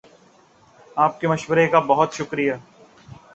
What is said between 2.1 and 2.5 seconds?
شکر